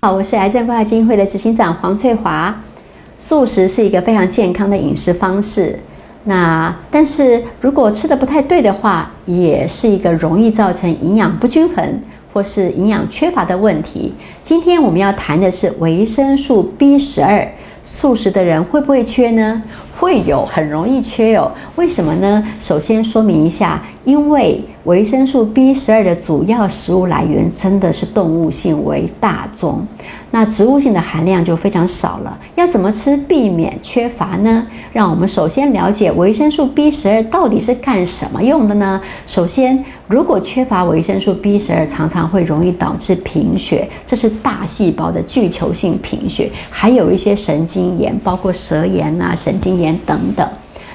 [0.00, 2.56] 好，我是癌症关爱基金会的执行长黄翠华。
[3.18, 5.76] 素食是一个非常健康的饮食方式，
[6.22, 12.00] 那但是如果吃的不太对的话，也是一个容易造成营养不均衡
[12.32, 14.14] 或是营养缺乏的问题。
[14.44, 17.48] 今天我们要谈的是维生素 B 十二，
[17.82, 19.60] 素食的人会不会缺呢？
[19.98, 21.50] 会有，很容易缺哦。
[21.74, 22.44] 为什么呢？
[22.60, 29.84] 首先说明一下，因为维生素 B 十二的主要食物来源真的是动物性为大宗，
[30.30, 32.38] 那植物性的含量就非常少了。
[32.54, 34.64] 要怎么吃避免缺乏呢？
[34.92, 39.00] 让我们首先了解维生素 B 十二到底是干什么用的呢？
[39.26, 49.87] 首先，如果缺乏维生素 B 十二，常常会容易导致贫血，这是大细胞的巨球性贫血，还有一些神经炎，包括舌炎啊、神经炎。
[49.98, 50.48] 等等，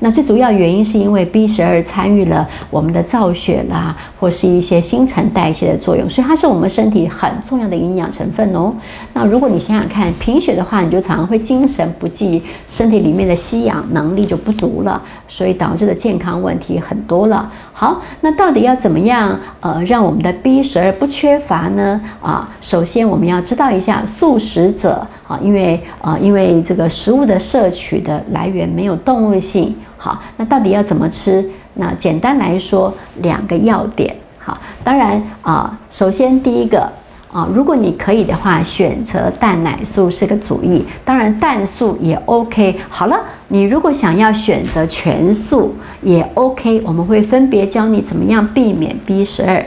[0.00, 8.72] 那最主要原因是因为 B 十二参与了我们的造血啦，或是一些新陈代谢的作用，所以它是我们身体很重要的营养成分哦。
[9.12, 17.50] 那如果你想想看，贫血的话，你就常常会精神不济，身体里面的吸氧能力就不足了，所以导致的健康问题很多了。
[17.72, 22.00] 好，那到底要怎么样呃让我们的 B 十二不缺乏呢？
[22.22, 29.74] 啊，首先我们要知道一下素食者啊，因为啊因为这个食物的摄取的来源没有动物性。
[29.98, 31.44] 好，那到底要怎么吃？
[31.74, 34.16] 那简单来说，两个要点。
[34.38, 36.90] 好，当然啊，首先第一个。
[37.30, 40.82] 啊，如果你可以的话，选择蛋奶素是个主意。
[41.04, 42.74] 当然，蛋素也 OK。
[42.88, 49.62] 好了，你如果想要选择全素也 OK，我们会分别教你怎么样避免 B 十二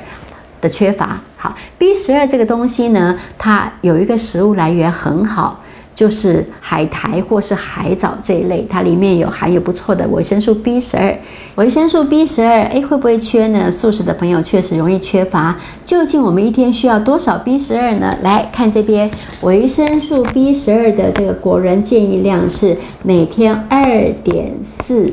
[0.59, 1.19] 的缺乏。
[1.37, 5.59] 好，B 十二这个东西呢，它有一个食物来源很好。
[6.01, 11.15] 就是海苔或是海藻这一类，它里面有含有不错的维生素 B 十二。
[11.57, 13.71] 维生素 B 十二，哎，会不会缺呢？
[13.71, 15.55] 素食的朋友确实容易缺乏。
[15.85, 18.17] 究竟我们一天需要多少 B 十二呢？
[18.23, 19.11] 来看这边，
[19.43, 25.07] 维生素 B 十二的这个国人建议量是每天二点四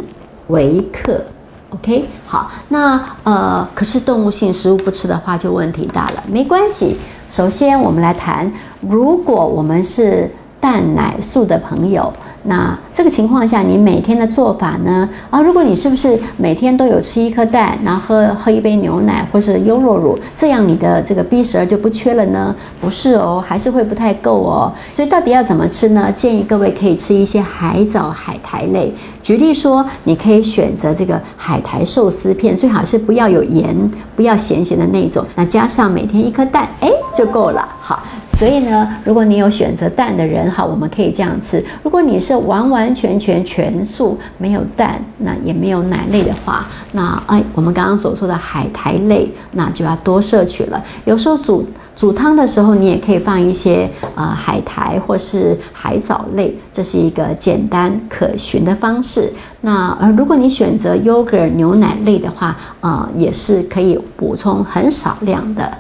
[0.47, 1.23] 微克。
[1.69, 6.25] OK，好，那呃，可是动物性食物不吃的话就问题大了。
[6.27, 6.97] 没关系，
[7.29, 8.51] 首先我们来谈，
[8.81, 10.31] 如果我们是
[10.61, 15.09] 蛋奶素的朋友，那这个情况下，你每天的做法呢？
[15.31, 22.55] 啊，如果你是不是每天都有吃一颗蛋，然后喝喝一杯牛奶或是优酪乳，这样你的这个 B 十二就不缺了呢？
[22.81, 24.73] 不是哦，还是会不太够哦。
[24.91, 26.11] 所以到底要怎么吃呢？
[26.13, 28.93] 建议各位可以吃一些海藻、海苔类。
[29.29, 33.77] 举例说，你可以选择这个海苔寿司片，最好是不要有盐、
[34.17, 35.23] 不要咸咸的那种。
[35.37, 37.69] 那加上每天一颗蛋，哎，就够了。
[37.79, 38.03] 好。
[38.31, 41.63] 所以呢，如果你有选择蛋的人好，我们可以这样吃。
[41.83, 50.83] 如果你是完完全全全素，没有蛋，那也没有奶类的话，那哎，我们刚刚所说的海苔类，那就要多摄取了。
[51.05, 59.33] 有时候煮煮汤的时候，你也可以放一些呃海苔或是海藻类，这是一个简单可循的方式。
[59.61, 65.71] 那呃，如果你选择 yogurt 牛奶类的话，呃，也是可以补充很少量的。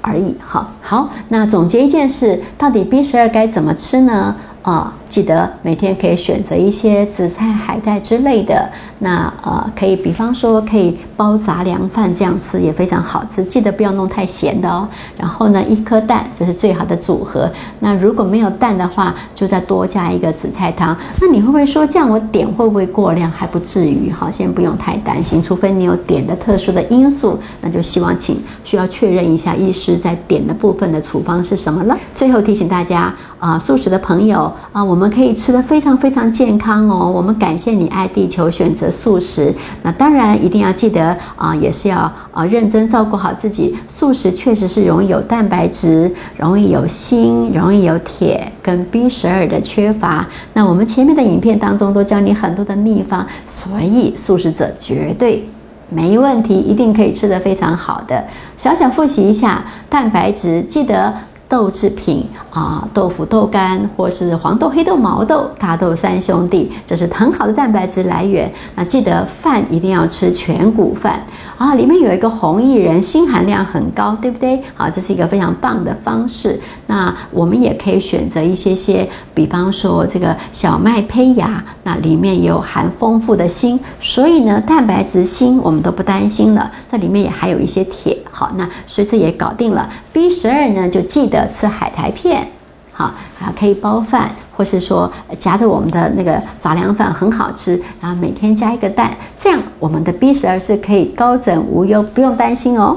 [0.00, 1.10] 而已，好好。
[1.28, 4.34] 那总结一件事，到底 B 十二该怎么吃呢？
[4.62, 8.68] 啊，记得每天可以选择一些紫菜、海带之类的。
[9.00, 13.44] 那呃，可以比方说可以包杂粮饭这样吃也非常好吃。
[13.44, 14.88] 记得不要弄太咸的哦。
[15.16, 17.48] 然后呢，一颗蛋这是最好的组合。
[17.78, 20.96] 那如果没有蛋的话，就再多加一个紫菜汤。
[21.20, 23.30] 那你会不会说这样我点会不会过量？
[23.30, 25.40] 还不至于，好，先不用太担心。
[25.40, 31.96] 除非你有点的特殊的因素，那就希望请需要确认一下医师在点的部分的处方是什么了。
[32.16, 37.08] 最后提醒大家啊，素食的朋友啊，我我们可以吃的非常非常健康哦。
[37.08, 38.90] 我们感谢你爱地球，选择。
[38.90, 43.76] 素食，那当然一定要记得啊，也是要啊认真照顾好自己。
[43.86, 50.26] 素食确实是容易有蛋白质，容易有锌，容易有铁跟 B 十二的缺乏。
[50.52, 55.48] 那我们前面的影片当中都教你很多的秘方，所以素食者绝对
[55.90, 58.24] 没问题，一定可以吃得非常好的。
[58.56, 61.14] 小小复习一下，蛋白质记得。
[61.48, 68.52] 豆制品啊，豆腐、豆干，或是黄豆、黑豆、毛豆，大豆三兄弟，这是很好的蛋白质来源。
[68.74, 71.22] 那记得饭一定要吃全谷饭
[71.56, 74.62] 啊，里面有一个红薏仁，锌含量很高，对不对？
[74.76, 76.60] 啊，这是一个非常棒的方式。
[76.86, 86.70] 那我们也可以选择一些些，比方说这个小麦胚芽，那里面有含丰富的锌，所以呢，蛋白质、锌我们都不担心了。
[86.90, 89.88] 这里面也还有一些铁，好，那所以这也搞定了。
[90.12, 91.37] B 十二呢，就记得。
[91.46, 92.46] 吃海苔片，
[92.92, 93.04] 好
[93.40, 97.80] 啊，可以包饭，或是说夹着我们的那个杂粮饭，很好吃。
[98.00, 102.96] 然后每天加一个蛋，这样我们的 B 十二是可以高枕无忧，不用担心哦。